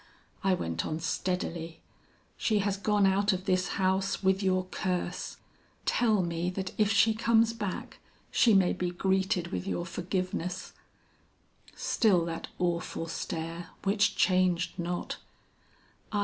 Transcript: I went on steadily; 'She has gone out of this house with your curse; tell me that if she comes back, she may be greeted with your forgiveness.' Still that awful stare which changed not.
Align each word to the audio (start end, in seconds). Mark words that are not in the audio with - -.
I 0.43 0.55
went 0.55 0.83
on 0.83 0.99
steadily; 0.99 1.79
'She 2.35 2.57
has 2.57 2.75
gone 2.75 3.05
out 3.05 3.33
of 3.33 3.45
this 3.45 3.67
house 3.77 4.23
with 4.23 4.41
your 4.41 4.65
curse; 4.65 5.37
tell 5.85 6.23
me 6.23 6.49
that 6.49 6.73
if 6.79 6.91
she 6.91 7.13
comes 7.13 7.53
back, 7.53 7.99
she 8.31 8.55
may 8.55 8.73
be 8.73 8.89
greeted 8.89 9.49
with 9.51 9.67
your 9.67 9.85
forgiveness.' 9.85 10.73
Still 11.75 12.25
that 12.25 12.47
awful 12.57 13.07
stare 13.07 13.69
which 13.83 14.15
changed 14.15 14.79
not. 14.79 15.17